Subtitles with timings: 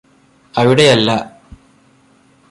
[0.55, 1.17] അവിടെയല്ലാ